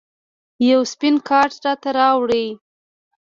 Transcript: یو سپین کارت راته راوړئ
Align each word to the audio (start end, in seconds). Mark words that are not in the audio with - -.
یو 0.69 0.81
سپین 0.91 1.15
کارت 1.27 1.55
راته 1.65 1.89
راوړئ 1.97 2.47